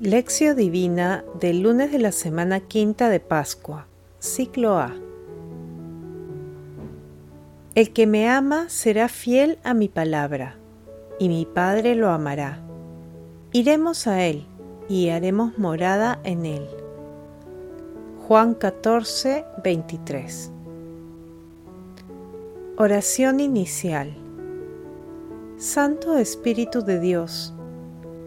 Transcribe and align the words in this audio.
Lección 0.00 0.56
Divina 0.56 1.24
del 1.40 1.62
lunes 1.62 1.90
de 1.90 1.98
la 1.98 2.12
semana 2.12 2.60
quinta 2.60 3.08
de 3.08 3.18
Pascua, 3.18 3.88
ciclo 4.20 4.78
A. 4.78 4.94
El 7.74 7.92
que 7.92 8.06
me 8.06 8.28
ama 8.28 8.68
será 8.68 9.08
fiel 9.08 9.58
a 9.64 9.74
mi 9.74 9.88
palabra, 9.88 10.56
y 11.18 11.28
mi 11.28 11.46
Padre 11.46 11.96
lo 11.96 12.10
amará. 12.10 12.60
Iremos 13.50 14.06
a 14.06 14.24
él 14.24 14.46
y 14.88 15.08
haremos 15.08 15.58
morada 15.58 16.20
en 16.22 16.46
él. 16.46 16.68
Juan 18.28 18.54
14, 18.54 19.44
23. 19.64 20.52
Oración 22.76 23.40
inicial. 23.40 24.16
Santo 25.56 26.16
Espíritu 26.16 26.82
de 26.82 27.00
Dios, 27.00 27.52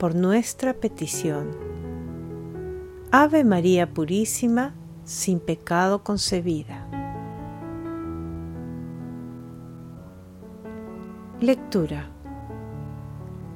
por 0.00 0.14
nuestra 0.14 0.72
petición. 0.72 1.50
Ave 3.12 3.44
María 3.44 3.92
Purísima, 3.92 4.74
sin 5.04 5.40
pecado 5.40 6.02
concebida. 6.02 6.88
Lectura. 11.38 12.08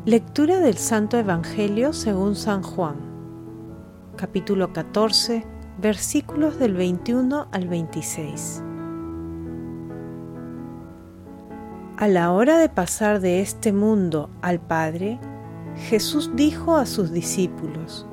Lectura 0.05 0.61
del 0.61 0.77
Santo 0.77 1.17
Evangelio 1.17 1.95
según 1.95 2.37
San 2.37 2.63
Juan, 2.63 2.97
capítulo 4.17 4.71
14, 4.75 5.47
versículos 5.79 6.59
del 6.59 6.75
21 6.75 7.49
al 7.53 7.69
26. 7.69 8.63
A 11.97 12.07
la 12.07 12.33
hora 12.33 12.59
de 12.59 12.69
pasar 12.69 13.21
de 13.21 13.41
este 13.41 13.73
mundo 13.73 14.29
al 14.43 14.61
Padre, 14.61 15.19
Jesús 15.77 16.31
dijo 16.35 16.77
a 16.77 16.87
sus 16.87 17.13
discípulos, 17.13 18.07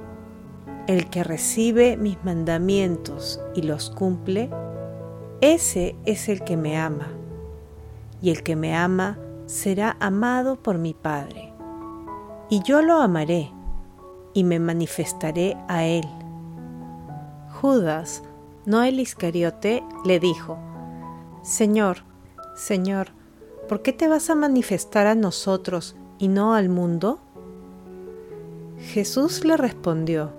El 0.88 1.10
que 1.10 1.24
recibe 1.24 1.96
mis 1.96 2.24
mandamientos 2.24 3.40
y 3.56 3.62
los 3.62 3.90
cumple, 3.90 4.50
ese 5.42 5.96
es 6.06 6.28
el 6.30 6.44
que 6.44 6.58
me 6.58 6.78
ama, 6.78 7.08
y 8.22 8.32
el 8.32 8.44
que 8.44 8.56
me 8.56 8.76
ama 8.76 9.18
será 9.46 9.98
amado 10.00 10.62
por 10.62 10.78
mi 10.78 10.94
Padre, 10.94 11.54
y 12.50 12.62
yo 12.64 12.82
lo 12.82 13.02
amaré 13.02 13.52
y 14.34 14.44
me 14.44 14.60
manifestaré 14.60 15.58
a 15.68 15.86
él. 15.86 16.08
Judas, 17.62 18.24
no 18.66 18.82
el 18.84 19.00
Iscariote, 19.00 19.84
le 20.06 20.20
dijo, 20.20 20.58
Señor, 21.44 22.04
Señor, 22.56 23.10
¿por 23.68 23.82
qué 23.82 23.94
te 23.94 24.08
vas 24.08 24.30
a 24.30 24.36
manifestar 24.36 25.08
a 25.08 25.16
nosotros 25.16 25.96
y 26.18 26.28
no 26.28 26.54
al 26.54 26.70
mundo? 26.70 27.20
Jesús 28.82 29.46
le 29.46 29.58
respondió, 29.58 30.32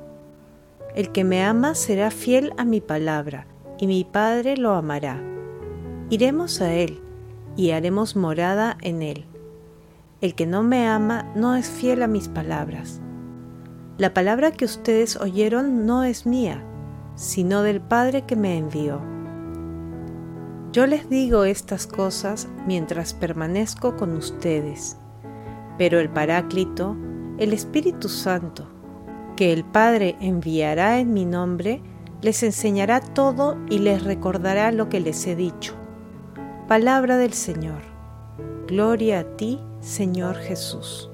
El 0.95 1.13
que 1.13 1.25
me 1.25 1.45
ama 1.45 1.75
será 1.75 2.11
fiel 2.11 2.53
a 2.59 2.65
mi 2.65 2.81
palabra, 2.81 3.47
y 3.79 3.87
mi 3.87 4.05
Padre 4.05 4.57
lo 4.57 4.73
amará. 4.73 5.23
Iremos 6.11 6.61
a 6.61 6.75
él, 6.75 7.01
y 7.57 7.71
haremos 7.71 8.17
morada 8.17 8.77
en 8.83 9.03
él. 9.03 9.27
El 10.21 10.35
que 10.35 10.47
no 10.47 10.63
me 10.63 10.87
ama 10.87 11.33
no 11.37 11.55
es 11.55 11.71
fiel 11.71 12.03
a 12.03 12.09
mis 12.09 12.29
palabras. 12.29 13.01
La 13.97 14.13
palabra 14.13 14.51
que 14.51 14.65
ustedes 14.65 15.17
oyeron 15.17 15.87
no 15.87 16.03
es 16.03 16.27
mía, 16.27 16.65
sino 17.15 17.63
del 17.63 17.81
Padre 17.81 18.23
que 18.23 18.37
me 18.37 18.59
envió. 18.59 19.01
Yo 20.73 20.87
les 20.87 21.09
digo 21.09 21.45
estas 21.45 21.87
cosas 21.87 22.49
mientras 22.67 23.15
permanezco 23.15 23.97
con 23.97 24.17
ustedes, 24.17 24.97
pero 25.79 26.01
el 26.01 26.09
Paráclito, 26.09 26.97
el 27.39 27.53
Espíritu 27.53 28.09
Santo, 28.09 28.69
que 29.37 29.53
el 29.53 29.65
Padre 29.65 30.17
enviará 30.21 30.99
en 30.99 31.13
mi 31.13 31.25
nombre, 31.25 31.83
les 32.21 32.43
enseñará 32.43 33.01
todo 33.01 33.59
y 33.69 33.79
les 33.79 34.05
recordará 34.05 34.71
lo 34.73 34.89
que 34.89 35.01
les 35.01 35.27
he 35.27 35.35
dicho. 35.35 35.75
Palabra 36.69 37.17
del 37.17 37.33
Señor. 37.33 37.83
Gloria 38.67 39.21
a 39.21 39.37
ti, 39.37 39.61
Señor 39.81 40.37
Jesús. 40.37 41.11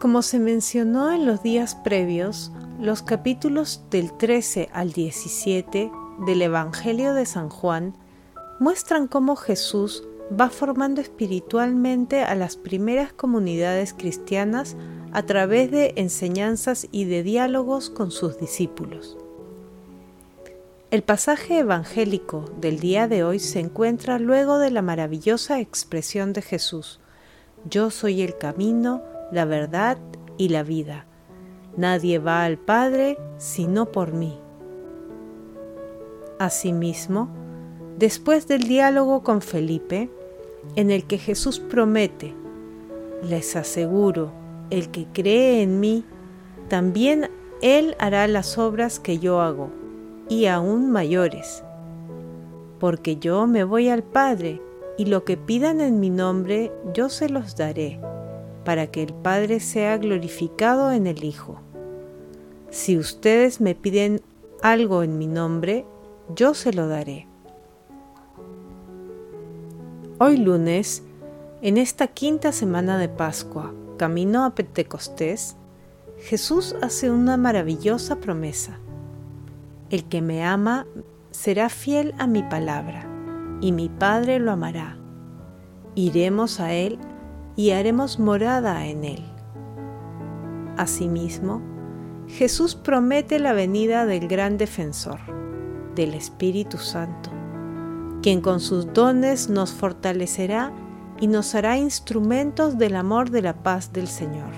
Como 0.00 0.22
se 0.22 0.38
mencionó 0.38 1.12
en 1.12 1.26
los 1.26 1.42
días 1.42 1.74
previos, 1.74 2.52
los 2.80 3.02
capítulos 3.02 3.84
del 3.90 4.16
13 4.16 4.70
al 4.72 4.92
17 4.92 5.92
del 6.20 6.42
Evangelio 6.42 7.14
de 7.14 7.26
San 7.26 7.48
Juan 7.48 7.94
muestran 8.58 9.08
cómo 9.08 9.36
Jesús 9.36 10.04
va 10.38 10.50
formando 10.50 11.00
espiritualmente 11.00 12.22
a 12.22 12.34
las 12.34 12.56
primeras 12.56 13.12
comunidades 13.12 13.94
cristianas 13.94 14.76
a 15.12 15.24
través 15.24 15.70
de 15.70 15.94
enseñanzas 15.96 16.86
y 16.92 17.04
de 17.04 17.22
diálogos 17.22 17.90
con 17.90 18.10
sus 18.10 18.38
discípulos. 18.38 19.16
El 20.90 21.02
pasaje 21.02 21.60
evangélico 21.60 22.44
del 22.60 22.80
día 22.80 23.08
de 23.08 23.24
hoy 23.24 23.38
se 23.38 23.60
encuentra 23.60 24.18
luego 24.18 24.58
de 24.58 24.70
la 24.70 24.82
maravillosa 24.82 25.60
expresión 25.60 26.32
de 26.32 26.42
Jesús, 26.42 27.00
Yo 27.68 27.90
soy 27.90 28.22
el 28.22 28.36
camino, 28.38 29.02
la 29.30 29.44
verdad 29.44 29.98
y 30.36 30.48
la 30.48 30.62
vida. 30.62 31.06
Nadie 31.76 32.18
va 32.18 32.44
al 32.44 32.58
Padre 32.58 33.18
sino 33.38 33.92
por 33.92 34.12
mí. 34.12 34.38
Asimismo, 36.40 37.28
después 37.98 38.48
del 38.48 38.62
diálogo 38.62 39.22
con 39.22 39.42
Felipe, 39.42 40.08
en 40.74 40.90
el 40.90 41.04
que 41.04 41.18
Jesús 41.18 41.60
promete, 41.60 42.34
les 43.22 43.56
aseguro, 43.56 44.32
el 44.70 44.90
que 44.90 45.04
cree 45.12 45.60
en 45.60 45.80
mí, 45.80 46.02
también 46.70 47.28
él 47.60 47.94
hará 47.98 48.26
las 48.26 48.56
obras 48.56 48.98
que 48.98 49.18
yo 49.18 49.42
hago, 49.42 49.68
y 50.30 50.46
aún 50.46 50.90
mayores, 50.90 51.62
porque 52.78 53.16
yo 53.16 53.46
me 53.46 53.62
voy 53.62 53.90
al 53.90 54.02
Padre, 54.02 54.62
y 54.96 55.04
lo 55.04 55.26
que 55.26 55.36
pidan 55.36 55.82
en 55.82 56.00
mi 56.00 56.08
nombre 56.08 56.72
yo 56.94 57.10
se 57.10 57.28
los 57.28 57.54
daré 57.54 58.00
para 58.64 58.86
que 58.86 59.02
el 59.02 59.12
Padre 59.12 59.60
sea 59.60 59.98
glorificado 59.98 60.90
en 60.90 61.06
el 61.06 61.22
Hijo. 61.22 61.60
Si 62.70 62.96
ustedes 62.96 63.60
me 63.60 63.74
piden 63.74 64.22
algo 64.62 65.02
en 65.02 65.18
mi 65.18 65.26
nombre, 65.26 65.84
yo 66.34 66.54
se 66.54 66.72
lo 66.72 66.88
daré. 66.88 67.26
Hoy 70.18 70.36
lunes, 70.36 71.02
en 71.62 71.78
esta 71.78 72.08
quinta 72.08 72.52
semana 72.52 72.98
de 72.98 73.08
Pascua, 73.08 73.72
camino 73.98 74.44
a 74.44 74.54
Pentecostés, 74.54 75.56
Jesús 76.18 76.76
hace 76.82 77.10
una 77.10 77.36
maravillosa 77.36 78.16
promesa. 78.16 78.78
El 79.88 80.04
que 80.04 80.20
me 80.20 80.44
ama 80.44 80.86
será 81.30 81.68
fiel 81.68 82.14
a 82.18 82.26
mi 82.26 82.42
palabra, 82.42 83.06
y 83.60 83.72
mi 83.72 83.88
Padre 83.88 84.38
lo 84.38 84.52
amará. 84.52 84.98
Iremos 85.94 86.60
a 86.60 86.72
Él 86.72 86.98
y 87.56 87.72
haremos 87.72 88.18
morada 88.18 88.86
en 88.86 89.04
él. 89.04 89.22
Asimismo, 90.76 91.60
Jesús 92.26 92.74
promete 92.74 93.38
la 93.38 93.52
venida 93.52 94.06
del 94.06 94.28
gran 94.28 94.56
defensor, 94.56 95.20
del 95.94 96.14
Espíritu 96.14 96.78
Santo, 96.78 97.30
quien 98.22 98.40
con 98.40 98.60
sus 98.60 98.92
dones 98.92 99.48
nos 99.48 99.72
fortalecerá 99.72 100.72
y 101.20 101.26
nos 101.26 101.54
hará 101.54 101.78
instrumentos 101.78 102.78
del 102.78 102.96
amor 102.96 103.30
de 103.30 103.42
la 103.42 103.62
paz 103.62 103.92
del 103.92 104.08
Señor. 104.08 104.52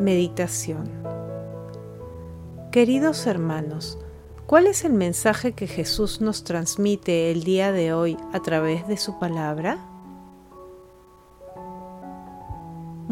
Meditación 0.00 0.90
Queridos 2.70 3.26
hermanos, 3.26 3.98
¿Cuál 4.52 4.66
es 4.66 4.84
el 4.84 4.92
mensaje 4.92 5.52
que 5.52 5.66
Jesús 5.66 6.20
nos 6.20 6.44
transmite 6.44 7.30
el 7.30 7.42
día 7.42 7.72
de 7.72 7.94
hoy 7.94 8.18
a 8.34 8.40
través 8.40 8.86
de 8.86 8.98
su 8.98 9.18
palabra? 9.18 9.91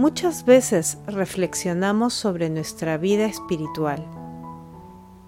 Muchas 0.00 0.46
veces 0.46 0.96
reflexionamos 1.06 2.14
sobre 2.14 2.48
nuestra 2.48 2.96
vida 2.96 3.26
espiritual 3.26 4.02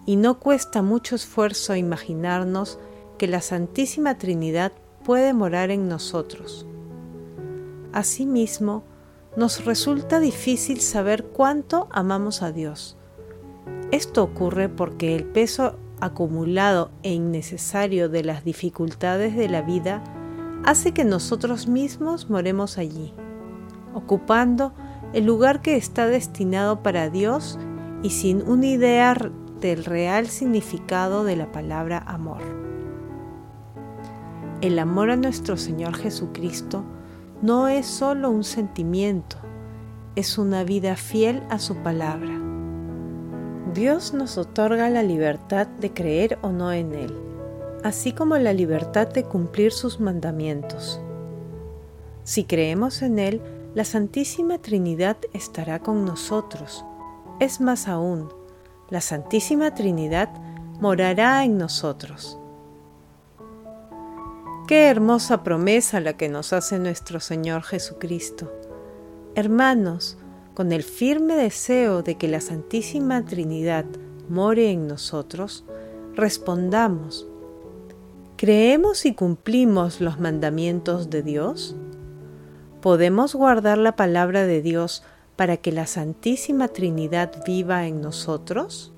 y 0.06 0.16
no 0.16 0.40
cuesta 0.40 0.80
mucho 0.80 1.14
esfuerzo 1.14 1.76
imaginarnos 1.76 2.78
que 3.18 3.26
la 3.26 3.42
Santísima 3.42 4.16
Trinidad 4.16 4.72
puede 5.04 5.34
morar 5.34 5.70
en 5.70 5.88
nosotros. 5.88 6.64
Asimismo, 7.92 8.82
nos 9.36 9.66
resulta 9.66 10.20
difícil 10.20 10.80
saber 10.80 11.26
cuánto 11.26 11.86
amamos 11.90 12.40
a 12.40 12.50
Dios. 12.50 12.96
Esto 13.90 14.22
ocurre 14.22 14.70
porque 14.70 15.14
el 15.14 15.24
peso 15.24 15.76
acumulado 16.00 16.90
e 17.02 17.12
innecesario 17.12 18.08
de 18.08 18.24
las 18.24 18.42
dificultades 18.42 19.36
de 19.36 19.50
la 19.50 19.60
vida 19.60 20.02
hace 20.64 20.92
que 20.92 21.04
nosotros 21.04 21.68
mismos 21.68 22.30
moremos 22.30 22.78
allí, 22.78 23.12
ocupando 23.94 24.72
el 25.12 25.26
lugar 25.26 25.62
que 25.62 25.76
está 25.76 26.06
destinado 26.06 26.82
para 26.82 27.10
Dios 27.10 27.58
y 28.02 28.10
sin 28.10 28.42
una 28.48 28.66
idea 28.66 29.14
del 29.60 29.84
real 29.84 30.26
significado 30.26 31.24
de 31.24 31.36
la 31.36 31.52
palabra 31.52 31.98
amor. 31.98 32.42
El 34.60 34.78
amor 34.78 35.10
a 35.10 35.16
nuestro 35.16 35.56
Señor 35.56 35.96
Jesucristo 35.96 36.84
no 37.42 37.68
es 37.68 37.86
solo 37.86 38.30
un 38.30 38.44
sentimiento, 38.44 39.36
es 40.14 40.38
una 40.38 40.62
vida 40.64 40.96
fiel 40.96 41.42
a 41.50 41.58
su 41.58 41.76
palabra. 41.76 42.40
Dios 43.74 44.14
nos 44.14 44.38
otorga 44.38 44.90
la 44.90 45.02
libertad 45.02 45.66
de 45.66 45.92
creer 45.92 46.38
o 46.42 46.50
no 46.50 46.72
en 46.72 46.94
Él, 46.94 47.16
así 47.82 48.12
como 48.12 48.36
la 48.36 48.52
libertad 48.52 49.08
de 49.08 49.24
cumplir 49.24 49.72
sus 49.72 49.98
mandamientos. 49.98 51.00
Si 52.22 52.44
creemos 52.44 53.02
en 53.02 53.18
Él, 53.18 53.42
la 53.74 53.84
Santísima 53.84 54.58
Trinidad 54.58 55.16
estará 55.32 55.78
con 55.78 56.04
nosotros. 56.04 56.84
Es 57.40 57.60
más 57.60 57.88
aún, 57.88 58.28
la 58.90 59.00
Santísima 59.00 59.74
Trinidad 59.74 60.28
morará 60.80 61.42
en 61.44 61.56
nosotros. 61.56 62.38
Qué 64.68 64.88
hermosa 64.88 65.42
promesa 65.42 66.00
la 66.00 66.16
que 66.18 66.28
nos 66.28 66.52
hace 66.52 66.78
nuestro 66.78 67.18
Señor 67.18 67.62
Jesucristo. 67.62 68.52
Hermanos, 69.34 70.18
con 70.54 70.72
el 70.72 70.82
firme 70.82 71.34
deseo 71.34 72.02
de 72.02 72.16
que 72.16 72.28
la 72.28 72.42
Santísima 72.42 73.24
Trinidad 73.24 73.86
more 74.28 74.70
en 74.70 74.86
nosotros, 74.86 75.64
respondamos, 76.14 77.26
¿creemos 78.36 79.06
y 79.06 79.14
cumplimos 79.14 80.02
los 80.02 80.20
mandamientos 80.20 81.08
de 81.08 81.22
Dios? 81.22 81.74
¿Podemos 82.82 83.36
guardar 83.36 83.78
la 83.78 83.94
palabra 83.94 84.44
de 84.44 84.60
Dios 84.60 85.04
para 85.36 85.56
que 85.56 85.70
la 85.70 85.86
Santísima 85.86 86.66
Trinidad 86.66 87.30
viva 87.46 87.86
en 87.86 88.00
nosotros? 88.00 88.92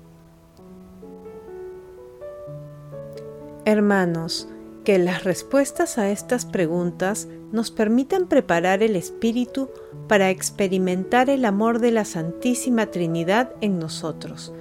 Hermanos, 3.63 4.49
que 4.83 4.97
las 4.97 5.23
respuestas 5.23 5.99
a 5.99 6.09
estas 6.09 6.47
preguntas 6.47 7.27
nos 7.51 7.69
permitan 7.69 8.25
preparar 8.25 8.81
el 8.81 8.95
espíritu 8.95 9.69
para 10.07 10.31
experimentar 10.31 11.29
el 11.29 11.45
amor 11.45 11.77
de 11.77 11.91
la 11.91 12.05
Santísima 12.05 12.87
Trinidad 12.87 13.51
en 13.61 13.77
nosotros 13.77 14.51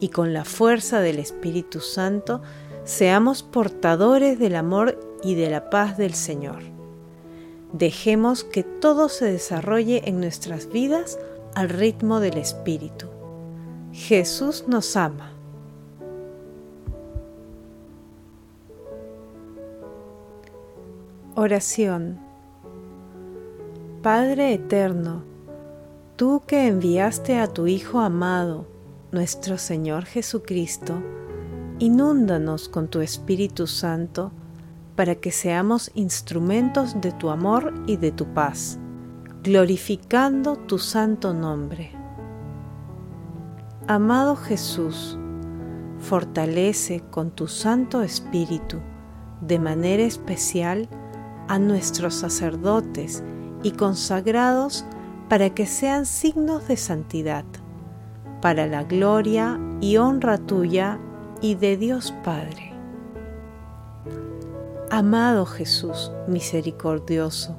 y 0.00 0.08
con 0.08 0.32
la 0.32 0.44
fuerza 0.44 1.00
del 1.00 1.20
Espíritu 1.20 1.78
Santo 1.78 2.42
seamos 2.82 3.44
portadores 3.44 4.40
del 4.40 4.56
amor 4.56 4.98
y 5.22 5.36
de 5.36 5.50
la 5.50 5.70
paz 5.70 5.96
del 5.96 6.14
Señor. 6.14 6.81
Dejemos 7.72 8.44
que 8.44 8.62
todo 8.62 9.08
se 9.08 9.26
desarrolle 9.26 10.02
en 10.04 10.20
nuestras 10.20 10.70
vidas 10.70 11.18
al 11.54 11.68
ritmo 11.68 12.20
del 12.20 12.38
Espíritu. 12.38 13.06
Jesús 13.92 14.64
nos 14.68 14.96
ama. 14.96 15.32
Oración 21.34 22.32
Padre 24.02 24.52
Eterno, 24.52 25.22
tú 26.16 26.42
que 26.44 26.66
enviaste 26.66 27.38
a 27.38 27.46
tu 27.46 27.68
Hijo 27.68 28.00
amado, 28.00 28.66
nuestro 29.12 29.58
Señor 29.58 30.06
Jesucristo, 30.06 31.00
inúndanos 31.78 32.68
con 32.68 32.88
tu 32.88 33.00
Espíritu 33.00 33.68
Santo 33.68 34.32
para 34.96 35.14
que 35.14 35.30
seamos 35.30 35.90
instrumentos 35.94 37.00
de 37.00 37.12
tu 37.12 37.30
amor 37.30 37.72
y 37.86 37.96
de 37.96 38.12
tu 38.12 38.26
paz, 38.34 38.78
glorificando 39.42 40.56
tu 40.56 40.78
santo 40.78 41.32
nombre. 41.32 41.92
Amado 43.88 44.36
Jesús, 44.36 45.18
fortalece 45.98 47.00
con 47.10 47.30
tu 47.30 47.48
Santo 47.48 48.02
Espíritu 48.02 48.78
de 49.40 49.58
manera 49.58 50.02
especial 50.04 50.88
a 51.48 51.58
nuestros 51.58 52.14
sacerdotes 52.14 53.22
y 53.62 53.72
consagrados 53.72 54.84
para 55.28 55.50
que 55.50 55.66
sean 55.66 56.06
signos 56.06 56.68
de 56.68 56.76
santidad, 56.76 57.44
para 58.40 58.66
la 58.66 58.84
gloria 58.84 59.58
y 59.80 59.96
honra 59.96 60.38
tuya 60.38 60.98
y 61.40 61.56
de 61.56 61.76
Dios 61.76 62.14
Padre. 62.24 62.71
Amado 64.94 65.46
Jesús 65.46 66.12
misericordioso, 66.28 67.56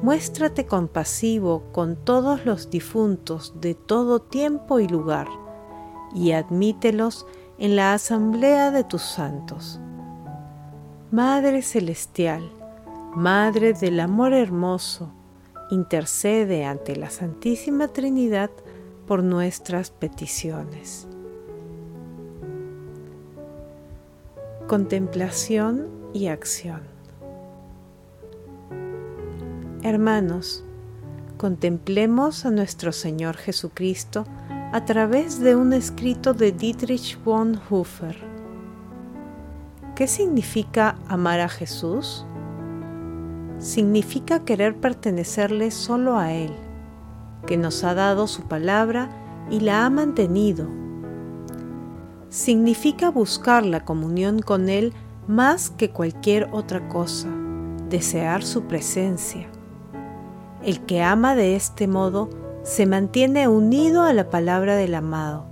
muéstrate 0.00 0.64
compasivo 0.64 1.64
con 1.70 1.96
todos 1.96 2.46
los 2.46 2.70
difuntos 2.70 3.52
de 3.60 3.74
todo 3.74 4.22
tiempo 4.22 4.80
y 4.80 4.88
lugar, 4.88 5.28
y 6.14 6.32
admítelos 6.32 7.26
en 7.58 7.76
la 7.76 7.92
asamblea 7.92 8.70
de 8.70 8.84
tus 8.84 9.02
santos. 9.02 9.80
Madre 11.10 11.60
Celestial, 11.60 12.50
Madre 13.14 13.74
del 13.74 14.00
Amor 14.00 14.32
Hermoso, 14.32 15.12
intercede 15.70 16.64
ante 16.64 16.96
la 16.96 17.10
Santísima 17.10 17.88
Trinidad 17.88 18.50
por 19.06 19.22
nuestras 19.22 19.90
peticiones. 19.90 21.06
Contemplación 24.66 26.01
y 26.12 26.28
acción. 26.28 26.82
Hermanos, 29.82 30.64
contemplemos 31.36 32.46
a 32.46 32.50
nuestro 32.50 32.92
Señor 32.92 33.36
Jesucristo 33.36 34.24
a 34.72 34.84
través 34.84 35.40
de 35.40 35.56
un 35.56 35.72
escrito 35.72 36.34
de 36.34 36.52
Dietrich 36.52 37.18
Bonhoeffer. 37.24 38.16
¿Qué 39.94 40.06
significa 40.06 40.96
amar 41.08 41.40
a 41.40 41.48
Jesús? 41.48 42.24
significa 43.62 44.44
querer 44.44 44.76
pertenecerle 44.76 45.70
solo 45.70 46.18
a 46.18 46.32
Él, 46.32 46.52
que 47.46 47.56
nos 47.56 47.84
ha 47.84 47.94
dado 47.94 48.26
su 48.26 48.42
palabra 48.42 49.08
y 49.50 49.60
la 49.60 49.86
ha 49.86 49.90
mantenido. 49.90 50.68
Significa 52.28 53.10
buscar 53.10 53.64
la 53.64 53.84
comunión 53.84 54.40
con 54.40 54.68
Él 54.68 54.92
más 55.26 55.70
que 55.70 55.90
cualquier 55.90 56.48
otra 56.52 56.88
cosa, 56.88 57.28
desear 57.88 58.42
su 58.42 58.64
presencia. 58.64 59.48
El 60.62 60.80
que 60.80 61.02
ama 61.02 61.34
de 61.34 61.56
este 61.56 61.88
modo 61.88 62.30
se 62.62 62.86
mantiene 62.86 63.48
unido 63.48 64.02
a 64.02 64.12
la 64.12 64.30
palabra 64.30 64.76
del 64.76 64.94
amado, 64.94 65.44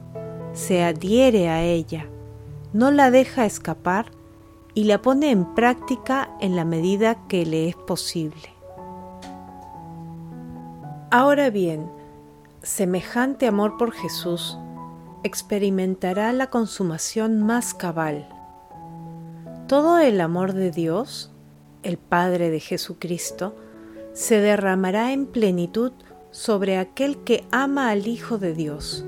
se 0.52 0.82
adhiere 0.84 1.48
a 1.48 1.62
ella, 1.62 2.06
no 2.72 2.90
la 2.90 3.10
deja 3.10 3.46
escapar 3.46 4.12
y 4.74 4.84
la 4.84 5.02
pone 5.02 5.30
en 5.30 5.54
práctica 5.54 6.30
en 6.40 6.56
la 6.56 6.64
medida 6.64 7.26
que 7.26 7.44
le 7.44 7.68
es 7.68 7.76
posible. 7.76 8.54
Ahora 11.10 11.50
bien, 11.50 11.90
semejante 12.62 13.48
amor 13.48 13.76
por 13.76 13.92
Jesús 13.92 14.56
experimentará 15.22 16.32
la 16.32 16.48
consumación 16.48 17.42
más 17.42 17.74
cabal. 17.74 18.28
Todo 19.70 20.00
el 20.00 20.20
amor 20.20 20.52
de 20.52 20.72
Dios, 20.72 21.30
el 21.84 21.96
Padre 21.96 22.50
de 22.50 22.58
Jesucristo, 22.58 23.54
se 24.12 24.40
derramará 24.40 25.12
en 25.12 25.26
plenitud 25.26 25.92
sobre 26.32 26.76
aquel 26.76 27.18
que 27.18 27.44
ama 27.52 27.90
al 27.90 28.08
Hijo 28.08 28.36
de 28.36 28.52
Dios. 28.52 29.04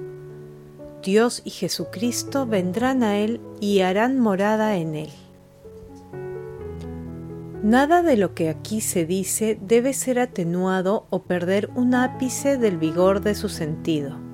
Dios 1.03 1.43
y 1.45 1.51
Jesucristo 1.51 2.47
vendrán 2.47 3.03
a 3.03 3.19
Él 3.19 3.41
y 3.59 3.81
harán 3.81 4.21
morada 4.21 4.77
en 4.77 4.95
Él. 4.95 5.11
Nada 7.65 8.03
de 8.05 8.17
lo 8.17 8.33
que 8.33 8.49
aquí 8.49 8.81
se 8.81 9.05
dice 9.05 9.59
debe 9.61 9.93
ser 9.93 10.21
atenuado 10.21 11.07
o 11.11 11.25
perder 11.25 11.71
un 11.75 11.93
ápice 11.97 12.57
del 12.57 12.77
vigor 12.77 13.21
de 13.21 13.35
su 13.35 13.49
sentido. 13.49 14.32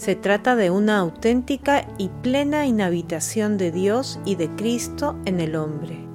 Se 0.00 0.16
trata 0.16 0.56
de 0.56 0.70
una 0.70 0.96
auténtica 0.96 1.86
y 1.98 2.08
plena 2.08 2.64
inhabitación 2.64 3.58
de 3.58 3.70
Dios 3.70 4.18
y 4.24 4.36
de 4.36 4.48
Cristo 4.56 5.18
en 5.26 5.40
el 5.40 5.54
hombre. 5.54 6.08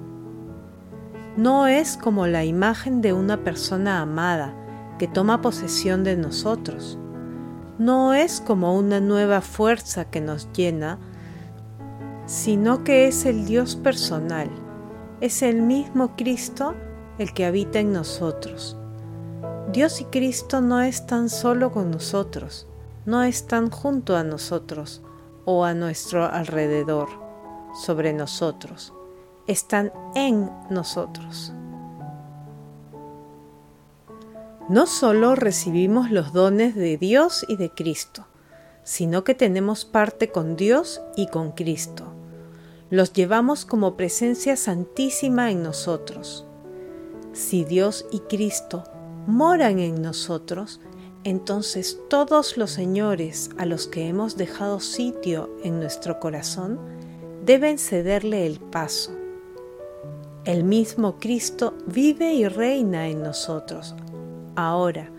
No 1.38 1.68
es 1.68 1.96
como 1.96 2.26
la 2.26 2.46
imagen 2.46 3.02
de 3.02 3.14
una 3.14 3.44
persona 3.44 4.02
amada 4.02 4.56
que 4.98 5.08
toma 5.08 5.44
posesión 5.44 6.04
de 6.04 6.18
nosotros. 6.18 6.98
No 7.78 8.16
es 8.16 8.42
como 8.42 8.76
una 8.76 9.00
nueva 9.00 9.42
fuerza 9.42 10.06
que 10.06 10.20
nos 10.20 10.52
llena, 10.52 10.98
sino 12.26 12.84
que 12.84 13.06
es 13.06 13.24
el 13.28 13.46
Dios 13.46 13.76
personal, 13.76 14.50
es 15.22 15.44
el 15.44 15.62
mismo 15.62 16.16
Cristo 16.16 16.74
el 17.20 17.34
que 17.34 17.46
habita 17.46 17.82
en 17.82 17.94
nosotros. 17.94 18.80
Dios 19.72 20.02
y 20.02 20.06
Cristo 20.06 20.60
no 20.60 20.82
están 20.82 21.30
solo 21.30 21.72
con 21.72 21.92
nosotros, 21.92 22.68
no 23.06 23.24
están 23.24 23.70
junto 23.70 24.16
a 24.16 24.24
nosotros 24.24 25.02
o 25.46 25.64
a 25.64 25.74
nuestro 25.74 26.26
alrededor, 26.26 27.08
sobre 27.76 28.14
nosotros, 28.14 28.94
están 29.48 29.92
en 30.16 30.50
nosotros. 30.70 31.54
No 34.70 34.88
solo 34.88 35.36
recibimos 35.36 36.10
los 36.10 36.34
dones 36.34 36.74
de 36.74 36.98
Dios 36.98 37.46
y 37.48 37.58
de 37.58 37.70
Cristo, 37.70 38.26
sino 38.84 39.24
que 39.24 39.36
tenemos 39.36 39.86
parte 39.86 40.32
con 40.32 40.56
Dios 40.56 41.02
y 41.16 41.28
con 41.28 41.52
Cristo. 41.52 42.06
Los 42.90 43.14
llevamos 43.14 43.66
como 43.66 43.96
presencia 43.96 44.56
santísima 44.56 45.52
en 45.52 45.62
nosotros. 45.62 46.46
Si 47.34 47.64
Dios 47.66 48.08
y 48.12 48.22
Cristo 48.22 48.84
moran 49.28 49.80
en 49.80 50.02
nosotros, 50.02 50.80
entonces 51.26 52.00
todos 52.08 52.56
los 52.56 52.70
señores 52.70 53.50
a 53.58 53.66
los 53.66 53.88
que 53.88 54.08
hemos 54.08 54.38
dejado 54.38 54.80
sitio 54.80 55.50
en 55.64 55.80
nuestro 55.80 56.20
corazón 56.20 56.80
deben 57.44 57.80
cederle 57.80 58.46
el 58.46 58.60
paso. 58.60 59.12
El 60.46 60.64
mismo 60.64 61.18
Cristo 61.18 61.74
vive 61.88 62.36
y 62.36 62.48
reina 62.48 63.08
en 63.08 63.24
nosotros. 63.24 63.96
Ahora, 64.56 65.10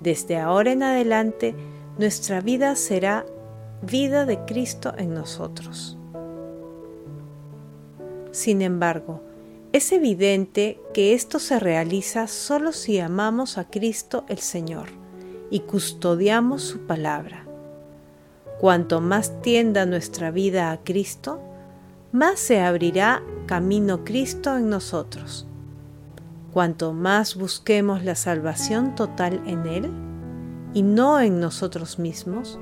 desde 0.00 0.36
ahora 0.36 0.72
en 0.72 0.82
adelante, 0.82 1.54
nuestra 1.96 2.40
vida 2.40 2.74
será 2.74 3.24
vida 3.82 4.26
de 4.26 4.44
Cristo 4.46 4.94
en 4.98 5.14
nosotros. 5.14 5.96
Sin 8.32 8.62
embargo, 8.62 9.22
es 9.72 9.92
evidente 9.92 10.80
que 10.92 11.14
esto 11.14 11.38
se 11.38 11.60
realiza 11.60 12.26
solo 12.26 12.72
si 12.72 12.98
amamos 12.98 13.58
a 13.58 13.70
Cristo 13.70 14.24
el 14.28 14.38
Señor 14.38 15.05
y 15.50 15.60
custodiamos 15.60 16.62
su 16.62 16.80
palabra. 16.86 17.44
Cuanto 18.60 19.00
más 19.00 19.42
tienda 19.42 19.86
nuestra 19.86 20.30
vida 20.30 20.72
a 20.72 20.78
Cristo, 20.82 21.40
más 22.12 22.38
se 22.38 22.60
abrirá 22.60 23.22
camino 23.46 24.04
Cristo 24.04 24.56
en 24.56 24.70
nosotros. 24.70 25.46
Cuanto 26.52 26.94
más 26.94 27.36
busquemos 27.36 28.02
la 28.02 28.14
salvación 28.14 28.94
total 28.94 29.42
en 29.46 29.66
Él 29.66 29.90
y 30.72 30.82
no 30.82 31.20
en 31.20 31.38
nosotros 31.38 31.98
mismos, 31.98 32.58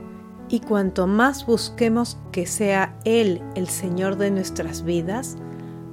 y 0.48 0.60
cuanto 0.60 1.06
más 1.06 1.46
busquemos 1.46 2.18
que 2.32 2.46
sea 2.46 2.98
Él 3.04 3.40
el 3.54 3.68
Señor 3.68 4.16
de 4.16 4.30
nuestras 4.30 4.82
vidas, 4.82 5.36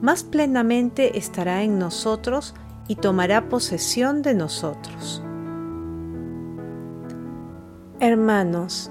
más 0.02 0.24
plenamente 0.24 1.18
estará 1.18 1.64
en 1.64 1.78
nosotros 1.78 2.56
y 2.88 2.96
tomará 2.96 3.50
posesión 3.50 4.24
de 4.24 4.34
nosotros. 4.34 5.22
Hermanos, 8.04 8.90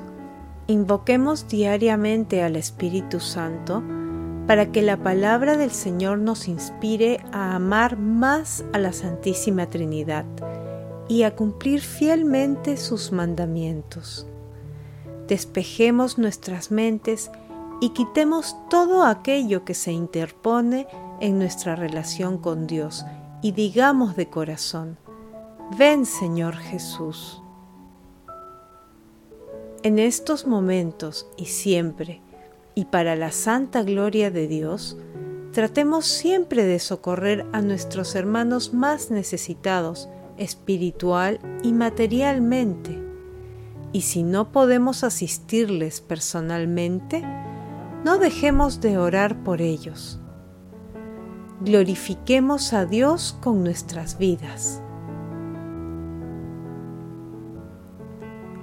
invoquemos 0.69 1.49
diariamente 1.49 2.45
al 2.45 2.55
Espíritu 2.55 3.19
Santo 3.19 3.83
para 4.47 4.71
que 4.71 4.83
la 4.83 4.99
palabra 4.99 5.57
del 5.57 5.73
Señor 5.73 6.19
nos 6.19 6.47
inspire 6.47 7.19
a 7.33 7.57
amar 7.57 7.99
más 7.99 8.65
a 8.73 8.79
la 8.79 8.93
Santísima 8.93 9.67
Trinidad 9.67 10.25
y 11.09 11.25
a 11.25 11.35
cumplir 11.35 11.81
fielmente 11.81 12.77
sus 12.77 13.11
mandamientos. 13.11 14.29
Despejemos 15.27 16.17
nuestras 16.17 16.71
mentes 16.71 17.33
y 17.81 17.89
quitemos 17.89 18.55
todo 18.69 19.03
aquello 19.03 19.65
que 19.65 19.75
se 19.75 19.91
interpone 19.91 20.87
en 21.19 21.37
nuestra 21.37 21.75
relación 21.75 22.39
con 22.39 22.69
Dios 22.69 23.05
y 23.43 23.51
digamos 23.51 24.15
de 24.15 24.29
corazón, 24.29 24.99
ven 25.77 26.07
Señor 26.07 26.55
Jesús. 26.55 27.40
En 29.83 29.99
estos 29.99 30.47
momentos 30.47 31.27
y 31.39 31.47
siempre, 31.47 32.21
y 32.75 32.85
para 32.85 33.17
la 33.17 33.33
santa 33.33 33.83
gloria 33.83 34.31
de 34.31 34.47
Dios, 34.47 34.99
tratemos 35.53 36.07
siempre 36.07 36.67
de 36.67 36.79
socorrer 36.79 37.47
a 37.53 37.63
nuestros 37.63 38.15
hermanos 38.15 38.75
más 38.75 39.11
necesitados, 39.11 40.11
espiritual 40.37 41.41
y 41.63 41.73
materialmente. 41.73 42.99
Y 43.93 44.03
si 44.03 44.23
no 44.23 44.53
podemos 44.53 45.03
asistirles 45.03 46.03
personalmente, 46.03 47.25
no 48.05 48.19
dejemos 48.19 48.83
de 48.83 48.99
orar 48.99 49.43
por 49.43 49.63
ellos. 49.63 50.21
Glorifiquemos 51.63 52.75
a 52.75 52.85
Dios 52.85 53.35
con 53.41 53.65
nuestras 53.65 54.19
vidas. 54.19 54.83